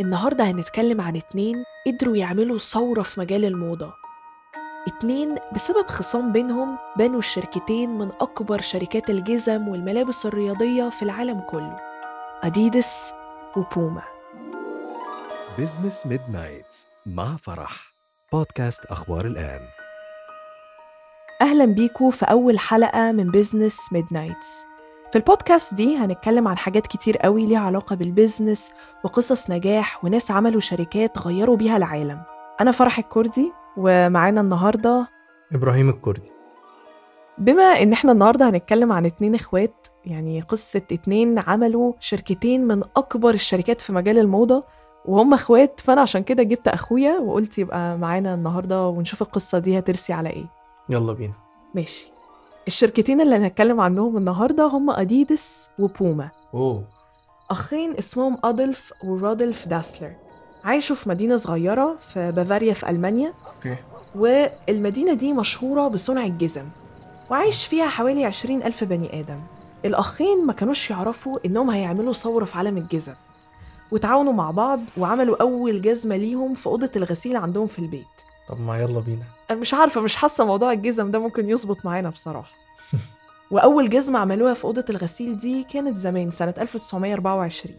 [0.00, 3.92] النهاردة هنتكلم عن اتنين قدروا يعملوا ثورة في مجال الموضة.
[4.88, 11.80] اتنين بسبب خصام بينهم بنوا الشركتين من أكبر شركات الجزم والملابس الرياضية في العالم كله
[12.42, 13.12] أديدس
[13.56, 14.02] وبوما.
[15.58, 17.92] Business Midnights مع فرح.
[18.32, 19.60] بودكاست أخبار الآن.
[21.42, 24.64] أهلا بيكم في أول حلقة من Business Midnights
[25.12, 28.72] في البودكاست دي هنتكلم عن حاجات كتير قوي ليها علاقة بالبيزنس
[29.04, 32.22] وقصص نجاح وناس عملوا شركات غيروا بيها العالم.
[32.60, 35.06] أنا فرح الكردي ومعانا النهاردة
[35.52, 36.30] إبراهيم الكردي.
[37.38, 43.34] بما إن إحنا النهاردة هنتكلم عن اتنين إخوات يعني قصة اتنين عملوا شركتين من أكبر
[43.34, 44.64] الشركات في مجال الموضة
[45.04, 50.12] وهم إخوات فأنا عشان كده جبت أخويا وقلت يبقى معانا النهاردة ونشوف القصة دي هترسي
[50.12, 50.44] على إيه.
[50.88, 51.34] يلا بينا.
[51.74, 52.12] ماشي.
[52.66, 56.84] الشركتين اللي هنتكلم عنهم النهاردة هم أديدس وبوما أوه.
[57.50, 60.12] أخين اسمهم أدولف ورودولف داسلر.
[60.64, 63.32] عايشوا في مدينة صغيرة في بافاريا في ألمانيا.
[63.56, 63.76] أوكي.
[64.14, 66.64] والمدينة دي مشهورة بصنع الجزم
[67.30, 69.40] وعايش فيها حوالي عشرين ألف بني آدم.
[69.84, 73.14] الأخين ما كانوش يعرفوا إنهم هيعملوا ثورة في عالم الجزم
[73.90, 78.06] وتعاونوا مع بعض وعملوا أول جزمة ليهم في أوضة الغسيل عندهم في البيت.
[78.48, 79.24] طب ما يلا بينا.
[79.50, 82.52] أنا مش عارفة مش حاسة موضوع الجزم ده ممكن يظبط معانا بصراحة.
[83.50, 87.76] وأول جزمة عملوها في أوضة الغسيل دي كانت زمان سنة 1924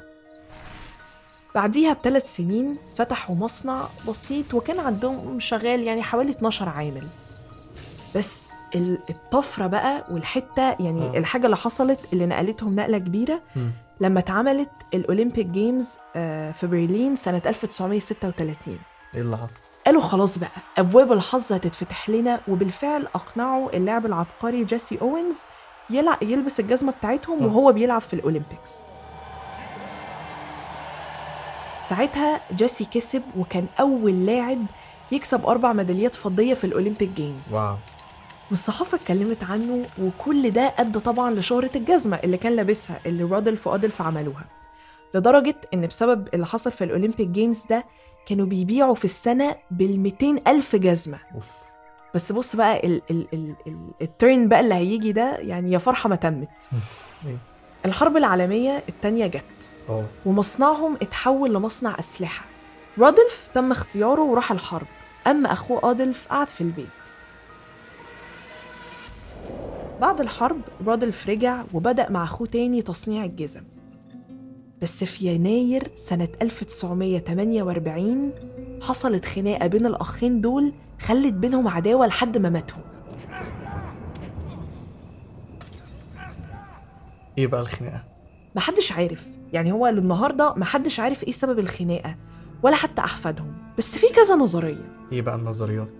[1.56, 7.08] بعديها بثلاث سنين فتحوا مصنع بسيط وكان عندهم شغال يعني حوالي 12 عامل.
[8.16, 11.17] بس ال- الطفرة بقى والحتة يعني آه.
[11.17, 13.72] الحاجة اللي حصلت اللي نقلتهم نقلة كبيرة مم.
[14.02, 18.80] لما اتعملت الأولمبيك جيمز آه، في برلين سنة 1936
[19.16, 24.98] إيه اللي حصل؟ قالوا خلاص بقى أبواب الحظ هتتفتح لنا وبالفعل أقنعوا اللاعب العبقري جيسي
[25.02, 25.42] أوينز
[25.90, 26.17] يلع...
[26.22, 27.45] يلبس الجزمة بتاعتهم آه.
[27.48, 28.72] وهو بيلعب في ال Olympics.
[31.81, 34.66] ساعتها جيسي كسب وكان أول لاعب
[35.12, 37.53] يكسب أربع ميداليات فضية في ال Olympic Games.
[37.53, 37.75] واو.
[38.50, 44.02] والصحافة اتكلمت عنه وكل ده أدى طبعا لشهرة الجزمة اللي كان لابسها اللي رودلف وادلف
[44.02, 44.46] عملوها.
[45.13, 47.86] لدرجة إن بسبب اللي حصل في ال Olympic Games ده
[48.25, 50.13] كانوا بيبيعوا في السنة بال
[50.47, 51.19] ألف جزمة.
[51.35, 51.51] أوف.
[52.16, 55.78] بس بص بقى ال ال ال ال ال turn بقى اللي هيجي ده يعني يا
[55.78, 56.50] فرحة ما تمت.
[57.25, 57.38] إيه؟
[57.85, 59.72] الحرب العالمية التانية جت.
[59.89, 60.06] آه.
[60.25, 62.45] ومصنعهم اتحول لمصنع أسلحة.
[63.00, 64.88] رودلف تم اختياره وراح الحرب.
[65.28, 66.88] أما أخوه ادلف قعد في البيت.
[70.01, 73.63] بعد الحرب رودلف رجع وبدأ مع أخوه تاني تصنيع الجزم.
[74.83, 78.31] بس في يناير سنة 1948
[78.81, 82.77] حصلت خناقة بين الأخين دول خلت بينهم عداوة لحد ما ماتوا.
[87.38, 88.03] إيه بقى الخناقة؟
[88.55, 89.27] محدش عارف.
[89.53, 92.15] يعني هو للنهاردة محدش عارف إيه سبب الخناقة
[92.63, 93.53] ولا حتى أحفادهم.
[93.77, 94.91] بس في كذا نظرية.
[95.11, 95.91] إيه بقى النظريات؟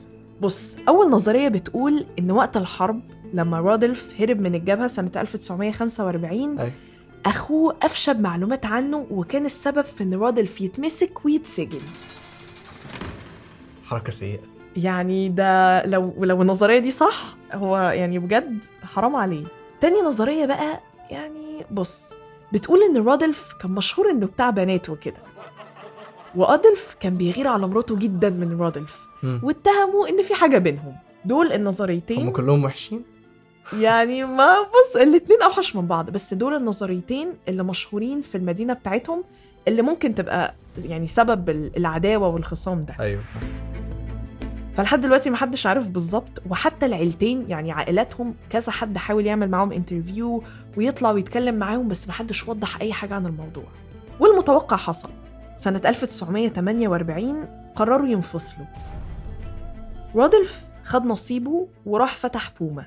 [0.42, 3.02] بص أول نظرية بتقول إن وقت الحرب
[3.34, 6.72] لما رودلف هرب من الجبهة سنة 1945 أي.
[7.26, 11.82] أخوه أفشى بمعلومات عنه وكان السبب في إن رودلف يتمسك ويتسجن.
[13.86, 14.40] حركة سيئة.
[14.78, 17.24] يعني ده لو لو النظرية دي صح
[17.54, 19.44] هو يعني بجد حرام عليه.
[19.82, 20.80] تاني نظرية بقى
[21.10, 22.14] يعني بص
[22.54, 25.18] بتقول إن رودلف كان مشهور إنه بتاع بنات وكده.
[26.36, 29.40] وأدلف كان بيغير على مراته جدا من رودلف مم.
[29.44, 30.96] واتهموا إن في حاجة بينهم.
[31.26, 33.04] دول هم النظريتين كلهم وحشين؟
[33.80, 39.24] يعني ما بص الاتنين أوحش من بعض بس دول النظريتين اللي مشهورين في المدينة بتاعتهم
[39.68, 40.54] اللي ممكن تبقى
[40.86, 42.96] يعني سبب ال- العداوة والخصام ده.
[43.00, 43.22] أيوه.
[44.76, 50.44] فلحد دلوقتي محدش عارف بالظبط وحتى العيلتين يعني عائلاتهم كذا حد حاول يعمل معاهم انترفيو
[50.78, 53.64] ويطلع ويتكلم معاهم بس محدش وضح أي حاجة عن الموضوع.
[54.20, 55.10] والمتوقع حصل.
[55.58, 58.66] سنة 1948 قرروا ينفصلوا.
[60.16, 62.86] رودلف خد نصيبه وراح فتح بوما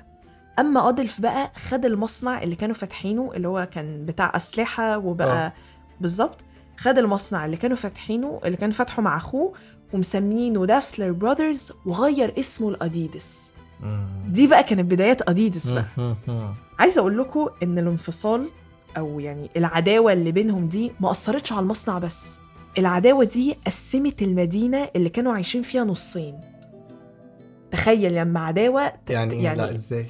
[0.59, 5.53] أما ادلف بقى خد المصنع اللي كانوا فاتحينه اللي هو كان بتاع أسلحة وبقى آه.
[6.01, 6.41] بالظبط
[6.77, 9.53] خد المصنع اللي كانوا فاتحينه اللي كان فاتحه مع أخوه
[9.93, 13.51] ومسمينه داسلر براذرز وغير اسمه لاديدس.
[14.27, 15.85] دي بقى كانت بدايات أديدس بقى.
[16.79, 18.47] عايزه أقول لكم إن الانفصال
[18.97, 22.39] أو يعني العداوة اللي بينهم دي ما أثرتش على المصنع بس
[22.77, 26.39] العداوة دي قسمت المدينة اللي كانوا عايشين فيها نصين
[27.71, 30.05] تخيل لما عداوة يعني, يعني لا إزاي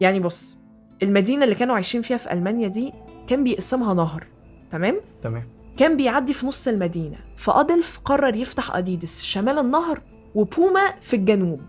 [0.00, 0.58] يعني بص
[1.02, 2.92] المدينة اللي كانوا عايشين فيها في ألمانيا دي
[3.26, 4.26] كان بيقسمها نهر
[4.72, 5.48] تمام؟ تمام.
[5.76, 10.00] كان بيعدي في نص المدينة فأدلف قرر يفتح أديدس شمال النهر
[10.34, 11.60] وبوما في الجنوب.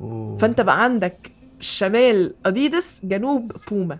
[0.00, 0.36] أوه.
[0.36, 3.98] فأنت بقى عندك شمال أديدس جنوب بوما.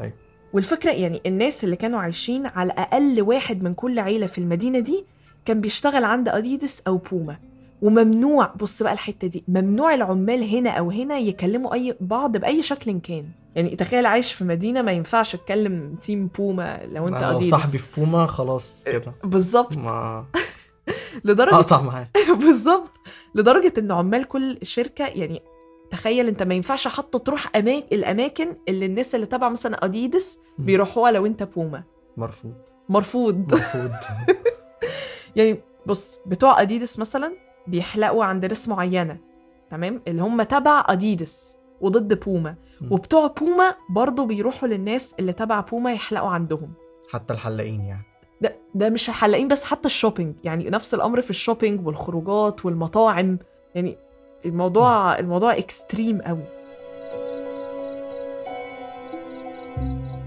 [0.00, 0.12] أيوة.
[0.52, 5.04] والفكرة يعني الناس اللي كانوا عايشين على الاقل واحد من كل عيلة في المدينة دي
[5.44, 7.36] كان بيشتغل عند أديدس أو بوما.
[7.84, 13.00] وممنوع بص بقى الحتة دي ممنوع العمال هنا أو هنا يكلموا أي بعض بأي شكل
[13.00, 13.28] كان.
[13.56, 17.78] يعني تخيل عايش في مدينة ما ينفعش تكلم تيم بوما لو أنت أنا لو صاحبي
[17.78, 19.12] في بوما خلاص كده.
[19.24, 19.76] بالظبط.
[19.76, 20.24] ما
[21.24, 22.08] لدرجة أقطع معاه
[22.40, 22.90] بالظبط.
[23.34, 25.42] لدرجة إن عمال كل شركة يعني
[25.90, 27.84] تخيل أنت ما ينفعش حتى تروح أماك...
[27.92, 31.82] الأماكن اللي الناس اللي تبع مثلا أديدس بيروحوها لو أنت بوما
[32.16, 32.54] مرفوض.
[32.88, 33.52] مرفوض.
[33.52, 33.90] مرفوض.
[35.36, 39.16] يعني بص بتوع أديدس مثلا بيحلقوا عند ناس معينة
[39.70, 42.54] تمام؟ اللي هم تبع اديدس وضد بوما.
[42.90, 46.72] وبتوع بوما برضو بيروحوا للناس اللي تبع بوما يحلقوا عندهم.
[47.10, 48.02] حتى الحلاقين يعني.
[48.40, 52.64] ده ده مش الحلاقين بس حتى ال shopping يعني نفس الأمر في ال shopping والخروجات
[52.64, 53.38] والمطاعم.
[53.74, 53.96] يعني
[54.44, 56.44] الموضوع الموضوع extreme قوي.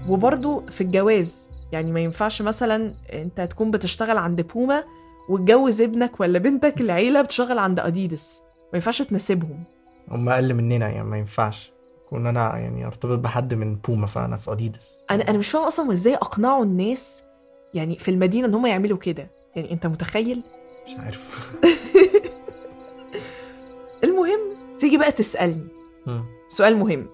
[0.08, 4.84] وبرضو في الجواز يعني ما ينفعش مثلا أنت تكون بتشتغل عند بوما
[5.28, 8.42] وتجوز ابنك ولا بنتك العيلة بتشتغل عند اديدس
[8.72, 9.64] ما ينفعش تناسبهم.
[10.10, 11.72] هم أقل مننا يعني ما ينفعش.
[12.08, 15.92] كون أنا يعني ارتبط بحد من بوما فأنا في اديدس أنا أنا مش فاهم أصلا
[15.92, 17.24] إزاي أقنعوا الناس
[17.74, 19.30] يعني في المدينة إن هم يعملوا كده.
[19.56, 20.42] يعني أنت متخيل؟
[20.86, 21.50] مش عارف.
[24.04, 24.40] المهم
[24.78, 25.68] تيجي بقى تسألني.
[26.06, 26.24] مم.
[26.48, 27.06] سؤال مهم.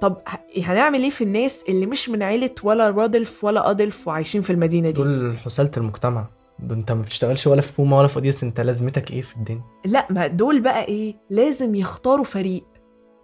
[0.00, 0.16] طب
[0.64, 4.90] هنعمل إيه في الناس اللي مش من عيلة ولا رادلف ولا أدلف وعايشين في المدينة
[4.90, 6.26] دي؟ دول حسالة المجتمع.
[6.70, 10.06] انت ما بتشتغلش ولا في بوما ولا في اديدس انت لازمتك إيه في الدنيا؟ لا
[10.10, 12.64] ما دول بقى إيه لازم يختاروا فريق.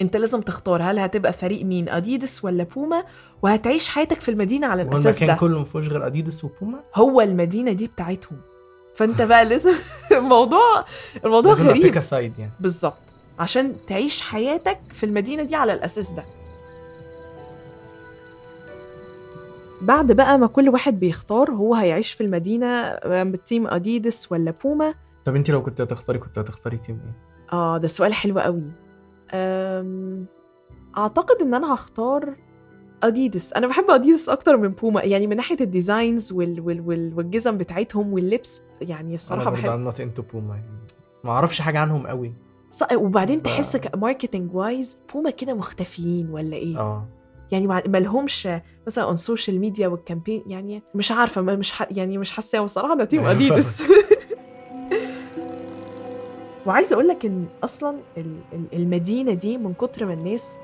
[0.02, 3.04] انت لازم تختار هل هتبقى فريق مين أديدس ولا بوما؟
[3.42, 5.34] وهتعيش حياتك في المدينة على الأساس المكان ده.
[5.40, 8.40] كله ما فيهوش غير أديدس وبوما؟ هو المدينة دي بتاعتهم.
[8.94, 9.72] فانت بقى لازم
[10.12, 10.84] الموضوع
[11.24, 12.00] الموضوع لازم غريب.
[12.00, 12.52] سايد يعني.
[12.60, 12.98] بالظبط.
[13.38, 16.24] عشان تعيش حياتك في المدينة دي على الأساس ده.
[19.82, 24.94] بعد بقى ما كل واحد بيختار هو هيعيش في المدينة بتيم أديدس ولا بوما
[25.24, 27.12] طب انت لو كنت هتختاري كنت هتختاري team إيه؟
[27.58, 28.62] آه ده سؤال حلو قوي.
[29.34, 30.26] أم...
[30.98, 32.36] أعتقد إن أنا هختار
[33.02, 36.60] أديدس أنا بحب أديدس أكتر من بوما يعني من ناحية ال designs وال...
[36.60, 36.80] وال...
[36.80, 37.14] وال...
[37.16, 39.90] والجزم بتاعتهم واللبس يعني الصراحة أنا بحب.
[39.90, 40.78] I'm not into بوما يعني.
[41.24, 42.32] ما أعرفش حاجة عنهم قوي.
[42.70, 47.08] ص- وبعدين ب- تحس ك marketing wise بوما كده مختفيين ولا إيه؟ آه.
[47.52, 48.48] يعني ما لهمش
[48.86, 51.86] مثلا on social media وال campaign يعني مش عارفة مش ح...
[51.90, 53.82] يعني مش حاسة بصراحه أنا team أيوة اديدس
[56.66, 60.58] وعايزة أقول لك إن أصلا ال- ال- المدينة دي من كتر ما الناس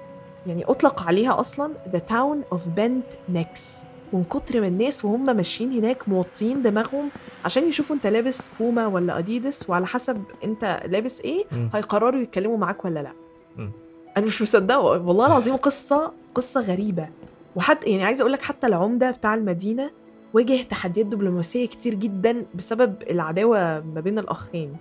[0.47, 3.83] يعني أطلق عليها أصلا the town of bent necks
[4.13, 7.09] من كتر ما الناس وهم ماشيين هناك موطين دماغهم
[7.45, 11.45] عشان يشوفوا أنت لابس بوما ولا اديدس وعلى حسب أنت لابس إيه.
[11.75, 13.13] هيقرروا يتكلموا معاك ولا لأ.
[14.17, 17.09] أنا مش مصدقة والله العظيم قصة قصة غريبة.
[17.57, 19.91] وحتى يعني عايزة أقول لك حتى العمدة بتاع المدينة
[20.35, 24.77] واجه تحديات دبلوماسية كتير جدا بسبب العداوة ما بين الأخين.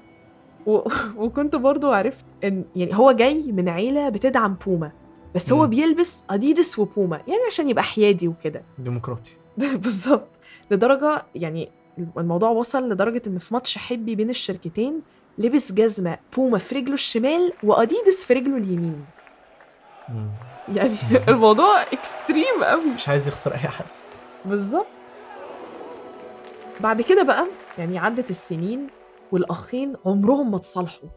[0.65, 0.79] و...
[1.17, 4.91] وكنت برضو عرفت إن يعني هو جاي من عيلة بتدعم بوما
[5.35, 5.69] بس هو مم.
[5.69, 8.63] بيلبس أديدس وبوما يعني عشان يبقى حيادي وكده.
[8.79, 9.31] ديمقراطي.
[9.83, 10.27] بالظبط.
[10.71, 11.69] لدرجة يعني
[12.17, 15.01] الموضوع وصل لدرجة إن في ماتش حبي بين الشركتين
[15.37, 19.05] لبس جزمة بوما في رجله الشمال وأديدس في رجله اليمين.
[20.75, 20.95] يعني
[21.29, 23.85] الموضوع extreme قوي مش عايز يخسر أي حد.
[24.45, 24.85] بالظبط.
[26.79, 27.45] بعد كده بقى
[27.77, 28.87] يعني عدت السنين
[29.31, 31.09] والأخين عمرهم ما اتصالحوا.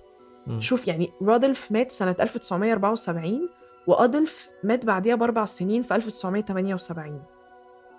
[0.47, 0.61] مم.
[0.61, 3.49] شوف يعني رادلف مات سنة 1974
[3.87, 7.23] وأدلف مات بعديها بأربع سنين في 1978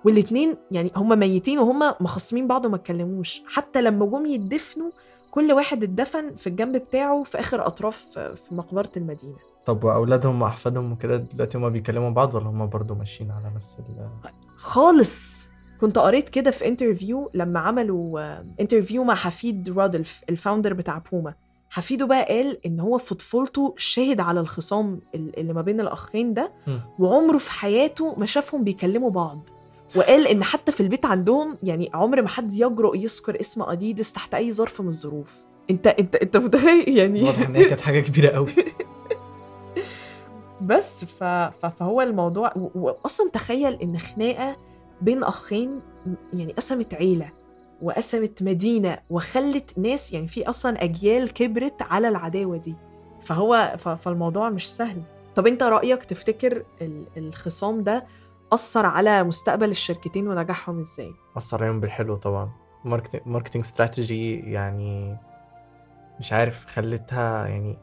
[0.05, 3.41] والاتنين يعني هما ميتين وهما مخصمين بعض وما اتكلموش.
[3.47, 4.89] حتى لما جم يدفنوا
[5.31, 9.37] كل واحد اتدفن في الجنب بتاعه في آخر أطراف في مقبرة المدينة.
[9.65, 14.07] طب وأولادهم وأحفادهم وكده دلوقتي هما بيكلموا بعض ولا هما برضه ماشيين على نفس ال
[14.55, 15.49] خالص.
[15.81, 21.01] كنت قريت كده في interview لما عملوا آه، interview مع حفيد رادلف ال founder بتاع
[21.11, 21.33] بوما
[21.69, 26.33] حفيده بقى قال إن هو في طفولته شهد على الخصام ال- اللي ما بين الأخين
[26.33, 26.51] ده.
[26.99, 29.49] وعمره في حياته ما شافهم بيكلموا بعض.
[29.95, 34.33] وقال إن حتى في البيت عندهم يعني عمر ما حد يجرؤ يذكر اسم أديداس تحت
[34.33, 35.33] أي ظرف من الظروف.
[35.69, 38.47] انت انت أنت متخيل؟ يعني واضح إن هي كانت حاجة كبيرة قوي
[40.65, 41.23] بس ف...
[41.77, 42.51] فهو الموضوع.
[42.75, 44.57] واصلا تخيل إن خناقة
[45.01, 45.81] بين أخين
[46.33, 47.29] يعني قسمت عيلة
[47.81, 52.75] وقسمت مدينة وخلت ناس يعني في أصلا أجيال كبرت على العداوة دي.
[53.21, 53.89] فهو ف...
[53.89, 55.01] فالموضوع مش سهل.
[55.35, 57.05] طب أنت رأيك تفتكر ال...
[57.17, 58.05] الخصام ده
[58.53, 62.49] أثر على مستقبل الشركتين ونجاحهم إزاي؟ أثر عليهم بالحلو طبعا.
[62.85, 65.17] marketing marketing strategy يعني
[66.19, 67.77] مش عارف خلتها يعني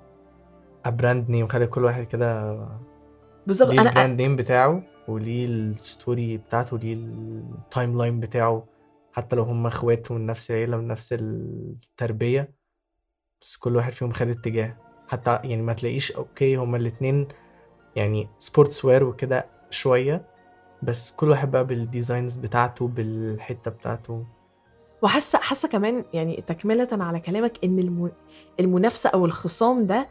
[0.87, 2.59] brand name خلت كل واحد كده
[3.47, 8.67] بالظبط ليه أنا ال brand name بتاعه وليه ال story بتاعته ليه ال timeline بتاعه.
[9.13, 12.55] حتى لو هم اخوات من نفس العيلة من نفس التربية
[13.43, 14.77] بس كل واحد فيهم خد اتجاه.
[15.09, 17.29] حتى يعني ما تلاقيش okay هما الاتنين
[17.97, 20.27] يعني sportswear وكده شوية
[20.83, 24.25] بس كل واحد بقى بال designs بتاعته بالحتة بتاعته.
[25.03, 28.13] وحاسة حاسة كمان يعني تكملة على كلامك إن الم...
[28.61, 30.09] المنافسة أو الخصام ده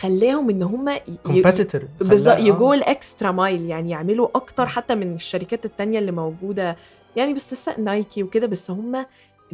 [0.00, 5.64] خلاهم إن هم competitor بالظبط يجوا ال extra mile يعني يعملوا أكتر حتى من الشركات
[5.64, 6.76] التانية اللي موجودة.
[7.16, 9.02] يعني باستثناء نايكي وكده بس هم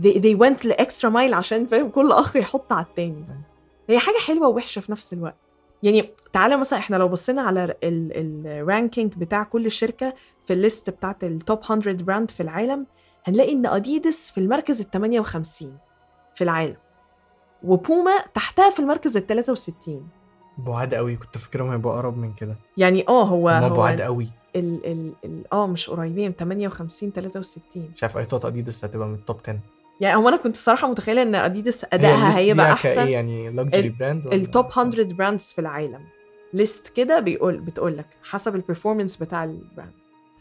[0.01, 3.25] they, they went the extra mile عشان فاهم كل أخ يحط على التاني.
[3.89, 5.37] هي حاجة حلوة ووحشة في نفس الوقت.
[5.83, 10.15] يعني تعالى مثلا إحنا لو بصينا على ال ranking بتاع كل شركة
[10.45, 12.87] في ال list بتاعت ال top 100 brand في العالم
[13.25, 15.79] هنلاقي إن اديداس في المركز ال 58
[16.35, 16.77] في العالم
[17.65, 20.09] وبوما تحتها في المركز ال 63
[20.59, 22.57] بعاد قوي كنت فاكرهم هيبقوا أقرب من كده.
[22.77, 24.29] يعني آه هو هو بعاد قوي.
[24.57, 29.15] ال ال ال آه مش قريبين 58 63 مش عارف I thought أديداس هتبقى من
[29.15, 29.59] ال top 10
[30.01, 33.09] يعني هو أنا كنت صراحة متخيلة إن أديداس أدائها هيبقى أحسن.
[33.09, 36.01] يعني luxury brand ال top 100 brands في العالم.
[36.53, 39.93] list كده بيقول بتقول لك حسب ال performance بتاع ال brand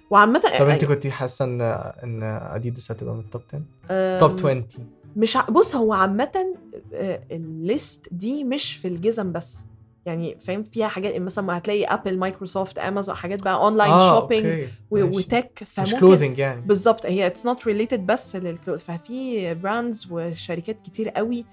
[0.09, 1.61] وعامة طب أنت كنت حاسة إن
[2.03, 4.67] إن أديداس هتبقى من ال top 10 أم، top 20
[5.15, 5.41] مش ع...
[5.49, 6.55] بص هو عامة
[6.93, 9.65] آه، ال list دي مش في الجزم بس.
[10.07, 14.67] يعني فاهم فيها حاجات مثلا ما هتلاقي ابل مايكروسوفت امازون حاجات بقى اونلاين آه، shopping.
[14.91, 16.61] و tech مش فممكن clothing يعني.
[16.61, 21.45] بالظبط هي it's not related بس لل clothes ففي brands وشركات كتير قوي.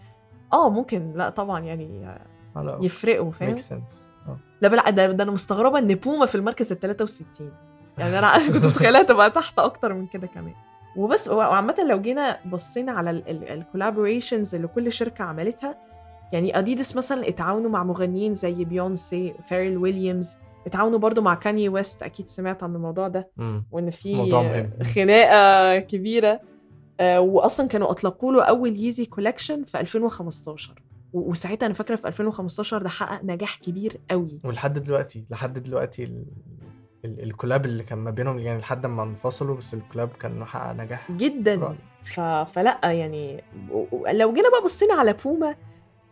[0.52, 2.16] آه ممكن لا طبعا يعني
[2.56, 4.08] آه، يفرقوا فاهم؟ make sense
[4.60, 7.52] لا بالعكس ده, ده أنا مستغربة إن بوما في المركز ال 63
[7.98, 10.54] يعني أنا كنت متخيلها تبقى تحت أكتر من كده كمان.
[10.96, 15.78] وبس وعامة لو جينا بصينا على ال collaborations اللي كل شركة عملتها
[16.32, 22.02] يعني اديداس مثلا اتعاونوا مع مغنيين زي بيونسي فيرل ويليامز اتعاونوا برضو مع كاني ويست
[22.02, 23.28] أكيد سمعت عن الموضوع ده
[23.70, 24.14] وإن في.
[24.84, 26.40] خناقة كبيرة.
[27.00, 32.08] آه، واصلا كانوا أطلقوا له أول ييزي collection في 2015 و- وساعتها أنا فاكرة في
[32.08, 34.40] 2015 ده حقق نجاح كبير قوي.
[34.44, 36.24] ولحد دلوقتي لحد دلوقتي ال...
[37.04, 37.22] ال...
[37.22, 40.72] ال collab اللي كان ما بينهم يعني لحد ما انفصلوا بس ال collab كان محقق
[40.72, 41.76] نجاح جدا.
[42.02, 42.20] ف...
[42.20, 43.44] فلا يعني
[44.12, 45.54] لو جينا بقى بصينا على بوما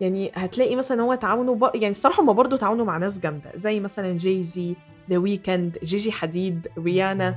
[0.03, 1.63] يعني هتلاقي مثلا هو تعاونوا ب...
[1.75, 4.75] يعني الصراحة هم برضه تعاونوا مع ناس جامدة زي مثلا جاي زي
[5.11, 7.37] ذا ويكند جيجي حديد ريانا.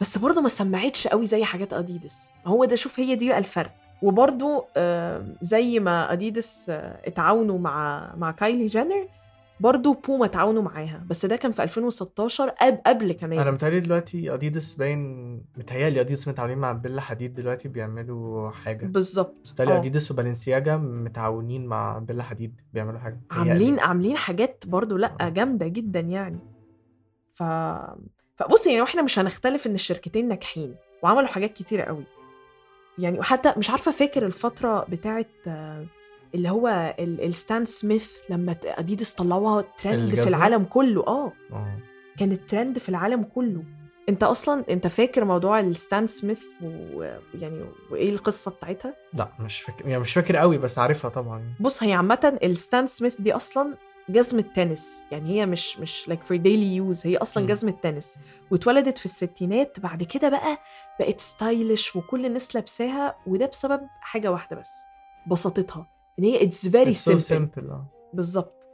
[0.00, 3.70] بس برضه ما سمعتش قوي زي حاجات اديدس هو ده شوف هي دي بقى الفرق.
[4.02, 4.64] وبرضه
[5.42, 9.06] زي ما اديدس آه، اتعاونوا مع مع كايلي جينر
[9.60, 13.38] برضه بوما تعاونوا معاها بس ده كان في 2016 قبل قبل كمان.
[13.38, 18.86] أنا متهيألي دلوقتي أديدس باين متهيألي أديدس متعاونين مع بيلا حديد دلوقتي بيعملوا حاجة.
[18.86, 19.48] بالظبط.
[19.52, 19.78] متهيألي آه.
[19.78, 23.20] أديدس وبالنسياجا متعاونين مع بيلا حديد بيعملوا حاجة.
[23.30, 26.38] عاملين عاملين حاجات برضو لأ جامدة جدا يعني.
[27.34, 27.42] ف
[28.36, 32.04] فبص يعني إحنا مش هنختلف إن الشركتين ناجحين وعملوا حاجات كتيرة قوي.
[32.98, 35.86] يعني وحتى مش عارفة فاكر الفترة بتاعت آه،
[36.34, 41.06] اللي هو ال- الستان سميث لما اديدس طلعوها ترند في؟ العالم كله.
[41.06, 41.32] آه.
[41.52, 41.78] آه.
[42.18, 43.62] كانت ترند في العالم كله.
[44.08, 50.00] انت أصلا انت فاكر موضوع الستان سميث ويعني وايه القصة بتاعتها؟ لا مش فاكر يعني
[50.00, 51.54] مش فاكر قوي بس عارفها طبعا.
[51.60, 53.76] بص هي عامة الستان سميث دي أصلا
[54.08, 55.02] جزمة تنس.
[55.10, 57.48] يعني هي مش مش like for daily use هي أصلا مم.
[57.48, 58.18] جزمة تنس.
[58.50, 59.80] واتولدت في الستينات.
[59.80, 60.58] بعد كده بقى
[61.00, 64.72] بقت stylish وكل الناس لابساها وده بسبب حاجة واحدة بس
[65.26, 65.86] بساطتها.
[66.24, 67.36] هي very It's so simple.
[67.36, 67.86] simple آه.
[68.14, 68.64] بالظبط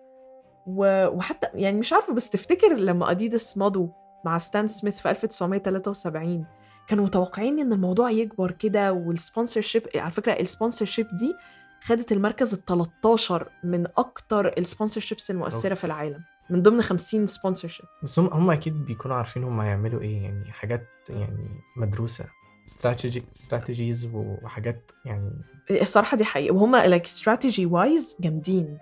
[0.67, 3.89] و- وحتى يعني مش عارفة بس تفتكر لما أديداس مضوا
[4.25, 6.47] مع ستان سميث في 1973
[6.89, 11.35] كانوا متوقعين إن الموضوع يكبر كده وال sponsorship على فكرة ال sponsorship دي
[11.83, 15.79] خدت المركز ال 13 من أكتر ال sponsorships المؤثرة of.
[15.79, 16.21] في العالم
[16.51, 20.87] من ضمن 50 سبونسرشيب بس هم هم أكيد بيكونوا عارفين هم هيعملوا إيه يعني حاجات
[21.11, 22.25] يعني مدروسة.
[22.69, 25.31] strategy strategies وحاجات يعني.
[25.71, 26.55] الصراحة دي حقيقة.
[26.55, 28.79] وهم like strategy wise جامدين.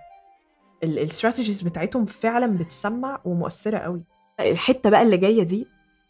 [0.83, 4.03] ال strategies بتاعتهم فعلا بتسمع ومؤثرة قوي.
[4.41, 5.67] الحتة بقى اللي جاية دي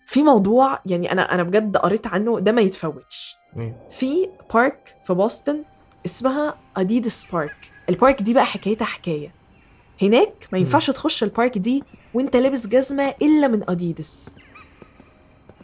[0.07, 3.37] في موضوع يعني أنا أنا بجد قريت عنه ده ما يتفوتش.
[3.91, 5.56] في park في Boston
[6.07, 7.56] اسمها اديداس park
[7.88, 9.35] ال park دي بقى حكايتها حكاية.
[10.02, 11.83] هناك ما ينفعش تخش ال park دي
[12.14, 14.35] وانت لابس جزمة إلا من اديداس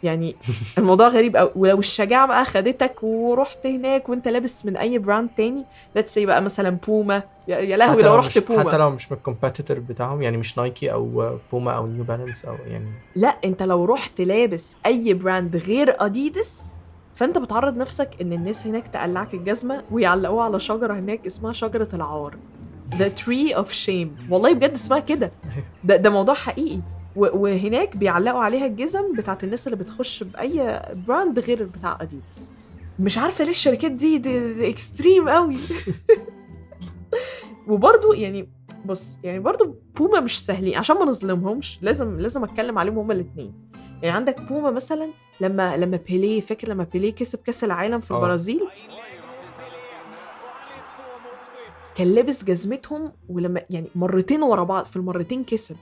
[0.03, 0.35] يعني
[0.77, 5.65] الموضوع غريب قوي ولو الشجاعة بقى خدتك ورحت هناك وانت لابس من أي brand تاني
[5.95, 9.23] let's say بقى مثلا بوما يا لهوي لو رحت بوما حتى لو مش من ال
[9.23, 13.85] competitor بتاعهم يعني مش نايكي أو بوما أو نيو بالانس أو يعني لا انت لو
[13.85, 16.75] رحت لابس أي brand غير اديداس
[17.15, 22.35] فانت بتعرض نفسك إن الناس هناك تقلعك الجزمة ويعلقوها على شجرة هناك اسمها شجرة العار.
[22.91, 24.31] The Tree of Shame.
[24.31, 25.31] والله بجد اسمها كده.
[25.83, 26.79] ده ده موضوع حقيقي.
[27.15, 32.53] وهناك بيعلقوا عليها الجزم بتاعت الناس اللي بتخش بأي brand غير بتاع اديداس
[32.99, 35.57] مش عارفة ليه الشركات دي, دي, دي extreme قوي
[37.67, 38.49] وبرضو يعني
[38.85, 43.53] بص يعني برضو بوما مش سهلين عشان ما نظلمهمش لازم لازم أتكلم عليهم هما الاثنين
[44.01, 45.07] يعني عندك بوما مثلا
[45.41, 48.17] لما لما بيليه فاكر لما بيليه كسب كأس العالم في آه.
[48.17, 48.61] البرازيل؟
[51.95, 55.75] كان لابس جزمتهم ولما يعني مرتين ورا بعض في المرتين كسب.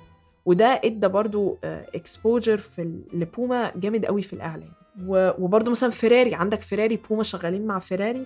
[0.48, 4.70] وده ادى برضو exposure في ال- لبوما جامد قوي في الاعلام
[5.08, 8.26] و- وبرضو مثلا فيراري عندك فيراري بوما شغالين مع فيراري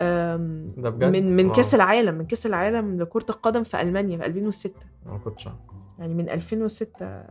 [0.00, 1.52] ده بجد؟ من من.
[1.52, 4.74] كأس العالم من كأس العالم لكرة القدم في ألمانيا في 2006
[5.06, 5.48] ما كنتش.
[5.98, 7.24] يعني من 2006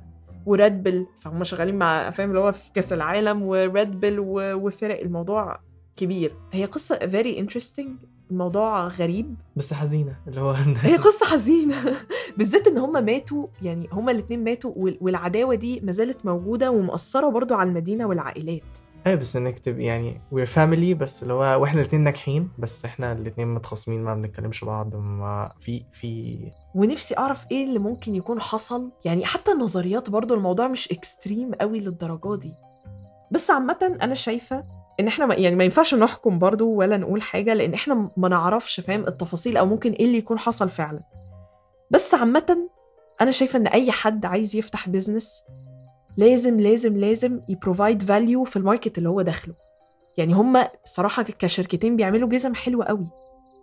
[0.45, 5.00] وريد بيل فهم شغالين مع فاهم اللي هو في كأس العالم وريد بيل و- وفرق
[5.01, 5.60] الموضوع
[5.95, 6.33] كبير.
[6.51, 7.88] هي قصة very interesting
[8.31, 9.36] الموضوع غريب.
[9.55, 11.75] بس حزينة اللي هو هي قصة حزينة.
[12.38, 17.29] بالذات إن هم ماتوا يعني هم الاتنين ماتوا وال- والعداوة دي ما زالت موجودة ومأثرة
[17.29, 18.61] برضو على المدينة والعائلات.
[19.07, 23.11] إيه بس إنك تبقى يعني we're family بس اللي هو وإحنا الاتنين ناجحين بس إحنا
[23.11, 26.38] الاتنين متخاصمين ما بنتكلمش بعض ما في في
[26.75, 28.91] ونفسي أعرف إيه اللي ممكن يكون حصل.
[29.05, 32.53] يعني حتى النظريات برضو الموضوع مش extreme قوي للدرجة دي.
[33.31, 34.63] بس عامة أنا شايفة
[35.00, 38.79] إن إحنا ما يعني ما ينفعش نحكم برضو ولا نقول حاجة لأن إحنا ما نعرفش
[38.79, 41.00] فاهم التفاصيل أو ممكن إيه اللي يكون حصل فعلا.
[41.91, 42.69] بس عامة
[43.21, 45.43] أنا شايفة إن أي حد عايز يفتح business
[46.17, 49.53] لازم لازم لازم ي provide value في ال market اللي هو داخله.
[50.17, 53.07] يعني هم بصراحه كشركتين بيعملوا جزم حلوة قوي.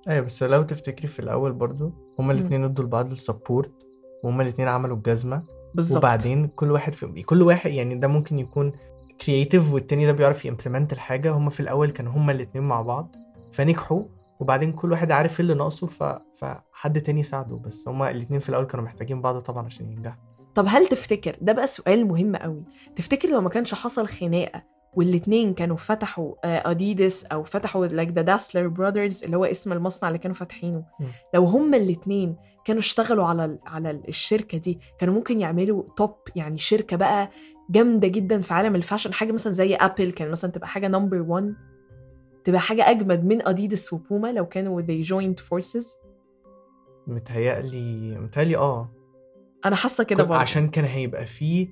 [0.08, 3.86] إيه بس لو تفتكري في الأول برضو هما الاتنين ادوا لبعض ال support
[4.22, 5.42] وهما الاتنين عملوا الجزمة.
[5.74, 5.98] بالظبط.
[5.98, 8.72] وبعدين كل واحد في كل واحد يعني ده ممكن يكون
[9.20, 11.32] creative والتاني ده بيعرف ي implement الحاجة.
[11.32, 13.16] هما في الأول كانوا هما الاتنين مع بعض
[13.52, 14.02] فنجحوا.
[14.40, 16.02] وبعدين كل واحد عارف إيه اللي ناقصه ف...
[16.36, 20.22] فحد تاني ساعده بس هما الاتنين في الأول كانوا محتاجين بعض طبعا عشان ينجحوا.
[20.54, 22.62] طب هل تفتكر ده بقى سؤال مهم قوي
[22.96, 24.62] تفتكر لو ما كانش حصل خناقة
[24.94, 30.08] والاتنين كانوا فتحوا آه، اديداس أو فتحوا like the Dassler Brothers اللي هو اسم المصنع
[30.08, 30.84] اللي كانوا فاتحينه.
[31.34, 36.14] لو هما الاتنين كانوا اشتغلوا على ال- على ال- الشركة دي كانوا ممكن يعملوا top
[36.36, 37.30] يعني شركة بقى
[37.70, 41.20] جامدة جدا في عالم ال fashion حاجة مثلا زي ابل كان مثلا تبقى حاجة number
[41.22, 41.54] 1
[42.48, 45.86] تبقى حاجة أجمد من اديداس وبوما لو كانوا they joined forces.
[47.06, 48.88] متهيألي متهيألي آه.
[49.64, 50.40] أنا حاسة كده برضه.
[50.40, 51.68] عشان كان هيبقى فيه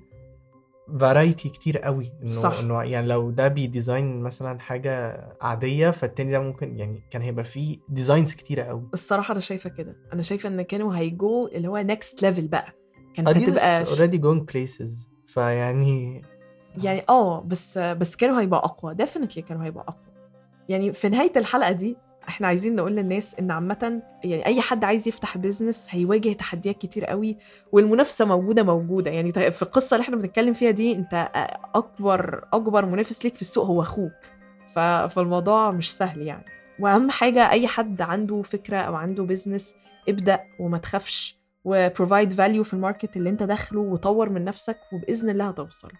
[0.99, 2.11] variety كتير قوي.
[2.21, 2.59] إنه صح.
[2.59, 7.43] إنه يعني لو ده بي design مثلا حاجة عادية فالتاني ده ممكن يعني كان هيبقى
[7.45, 8.83] فيه designs كتيره قوي.
[8.93, 9.95] الصراحة أنا شايفة كده.
[10.13, 12.73] أنا شايفة إن كانوا هيجو اللي هو next level بقى.
[13.15, 15.07] كانت هتبقى already going places.
[15.25, 16.21] فيعني
[16.83, 18.95] يعني آه بس بس كانوا هيبقى أقوى.
[18.95, 20.06] definitely كانوا هيبقى أقوى.
[20.69, 21.97] يعني في نهاية الحلقة دي
[22.29, 27.05] إحنا عايزين نقول للناس إن عامة يعني أي حد عايز يفتح business هيواجه تحديات كتير
[27.05, 27.37] قوي
[27.71, 29.11] والمنافسة موجودة موجودة.
[29.11, 31.29] يعني ط- في القصة اللي إحنا بنتكلم فيها دي أنت
[31.75, 34.11] أكبر أكبر منافس ليك في السوق هو أخوك.
[35.09, 36.45] فالموضوع مش سهل يعني.
[36.79, 39.75] وأهم حاجة أي حد عنده فكرة أو عنده business
[40.09, 44.77] ابدأ وما تخافش و provide value في ال market اللي أنت داخله وطور من نفسك
[44.93, 45.91] وبإذن الله هتوصل.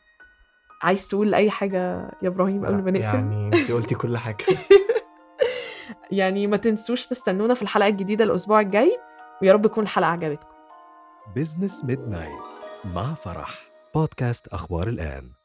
[0.82, 4.46] عايز تقول أي حاجة يا إبراهيم قبل ما نقفل؟ يعني انت قلتي كل حاجة.
[6.12, 8.98] يعني ما تنسوش تستنونا في الحلقة الجديدة الأسبوع الجاي
[9.42, 10.48] ويا رب تكون الحلقة عجبتكم.
[11.36, 12.64] Business Midnights
[12.96, 13.50] مع فرح.
[13.96, 15.37] بودكاست أخبار الآن.